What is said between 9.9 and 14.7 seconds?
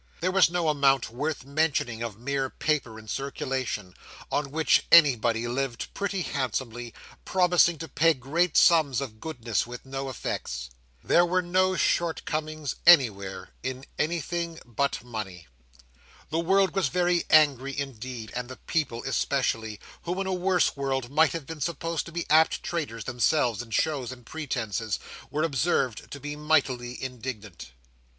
effects. There were no shortcomings anywhere, in anything